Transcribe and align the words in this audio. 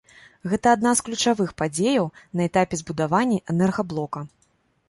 Гэта 0.51 0.71
адна 0.77 0.93
з 0.99 1.03
ключавых 1.09 1.53
падзеяў 1.63 2.09
на 2.39 2.47
этапе 2.49 2.81
збудавання 2.85 3.37
энергаблока. 3.55 4.19